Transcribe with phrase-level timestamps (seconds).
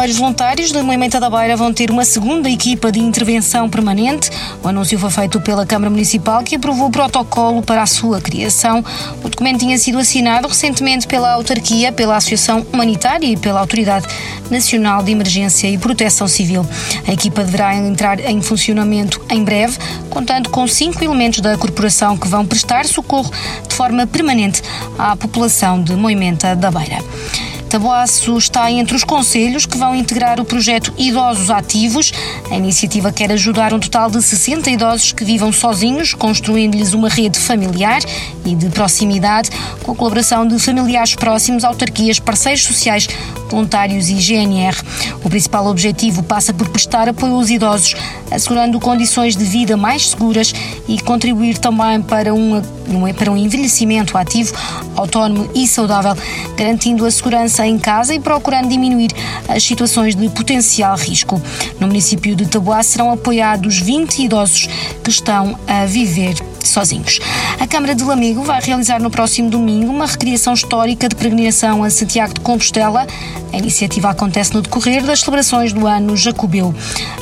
[0.00, 4.30] Bombeiros voluntários da Moimenta da Beira vão ter uma segunda equipa de intervenção permanente.
[4.62, 8.82] O anúncio foi feito pela Câmara Municipal, que aprovou o protocolo para a sua criação.
[9.22, 14.06] O documento tinha sido assinado recentemente pela autarquia, pela Associação Humanitária e pela Autoridade
[14.50, 16.66] Nacional de Emergência e Proteção Civil.
[17.06, 19.76] A equipa deverá entrar em funcionamento em breve,
[20.08, 23.30] contando com cinco elementos da corporação que vão prestar socorro
[23.68, 24.62] de forma permanente
[24.98, 27.04] à população de Moimenta da Beira.
[27.70, 32.12] Taboaço está entre os conselhos que vão integrar o projeto Idosos Ativos.
[32.50, 37.38] A iniciativa quer ajudar um total de 60 idosos que vivam sozinhos, construindo-lhes uma rede
[37.38, 38.00] familiar
[38.44, 39.50] e de proximidade,
[39.84, 43.06] com a colaboração de familiares próximos, autarquias, parceiros sociais,
[43.50, 44.76] voluntários e GNR.
[45.24, 47.94] O principal objetivo passa por prestar apoio aos idosos,
[48.30, 50.54] assegurando condições de vida mais seguras
[50.88, 52.62] e contribuir também para um,
[53.16, 54.54] para um envelhecimento ativo,
[54.96, 56.16] autónomo e saudável,
[56.56, 59.10] garantindo a segurança em casa e procurando diminuir
[59.48, 61.40] as situações de potencial risco.
[61.78, 64.68] No município de Taboá serão apoiados 20 idosos
[65.02, 67.18] que estão a viver sozinhos.
[67.58, 71.90] A Câmara de Lamego vai realizar no próximo domingo uma recriação histórica de peregrinação a
[71.90, 73.06] Santiago de Compostela.
[73.52, 76.74] A iniciativa acontece no decorrer das celebrações do ano Jacobeu.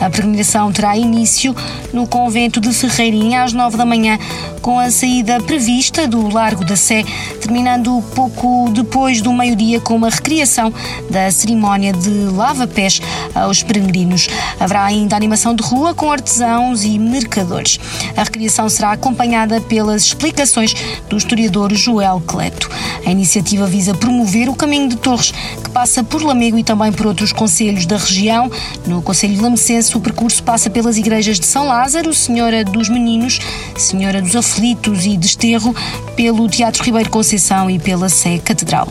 [0.00, 1.54] A peregrinação terá início
[1.92, 4.18] no convento de Ferreirinha às nove da manhã,
[4.62, 7.04] com a saída prevista do Largo da Sé,
[7.40, 10.72] terminando pouco depois do meio-dia com uma recriação
[11.08, 13.00] da cerimónia de lava-pés
[13.34, 14.28] aos peregrinos.
[14.58, 17.78] Haverá ainda animação de rua com artesãos e mercadores.
[18.16, 19.25] A recriação será acompanhada
[19.68, 20.74] pelas explicações
[21.08, 22.70] do historiador Joel Cleto.
[23.04, 25.32] A iniciativa visa promover o caminho de Torres,
[25.62, 28.50] que passa por Lamego e também por outros conselhos da região.
[28.86, 33.40] No Conselho de Lamecense, o percurso passa pelas igrejas de São Lázaro, Senhora dos Meninos,
[33.76, 35.74] Senhora dos Aflitos e Desterro,
[36.14, 38.88] pelo Teatro Ribeiro Conceição e pela Sé Catedral.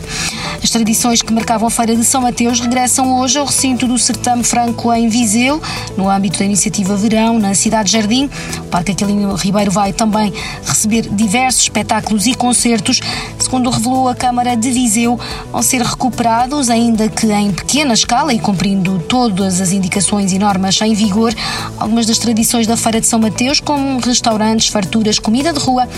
[0.62, 4.44] As tradições que marcavam a Feira de São Mateus regressam hoje ao recinto do Certame
[4.44, 5.60] Franco em Viseu,
[5.96, 8.30] no âmbito da iniciativa Verão, na cidade de Jardim.
[8.58, 10.25] O Parque Aquilino Ribeiro vai também
[10.64, 13.00] receber diversos espetáculos e concertos.
[13.38, 15.18] Segundo revelou a Câmara de Viseu,
[15.52, 20.80] vão ser recuperados, ainda que em pequena escala e cumprindo todas as indicações e normas
[20.80, 21.34] em vigor,
[21.78, 25.88] algumas das tradições da Feira de São Mateus, como restaurantes, farturas, comida de rua,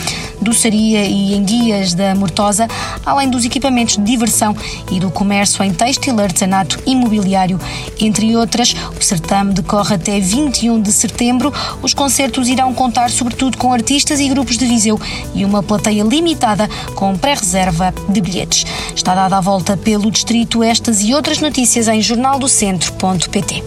[0.40, 2.68] doçaria e enguias da Mortosa,
[3.04, 4.56] além dos equipamentos de diversão
[4.90, 7.58] e do comércio em têxtil, artesanato, imobiliário,
[8.00, 8.74] entre outras.
[8.98, 11.52] O certame decorre até 21 de setembro.
[11.82, 15.00] Os concertos irão contar sobretudo com artistas e grupos de Viseu
[15.34, 18.64] e uma plateia limitada com pré-reserva de bilhetes.
[18.94, 23.62] Está dada a volta pelo distrito estas e outras notícias em jornaldocentro.pt.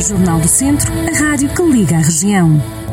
[0.00, 2.87] Jornal do Centro, a rádio que liga a região.